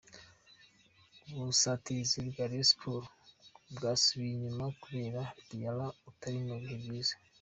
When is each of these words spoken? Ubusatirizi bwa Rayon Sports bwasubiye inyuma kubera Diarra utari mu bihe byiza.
Ubusatirizi 1.33 2.17
bwa 2.27 2.43
Rayon 2.49 2.67
Sports 2.71 3.11
bwasubiye 3.75 4.31
inyuma 4.35 4.65
kubera 4.81 5.21
Diarra 5.49 5.87
utari 6.09 6.39
mu 6.47 6.55
bihe 6.61 6.77
byiza. 6.83 7.13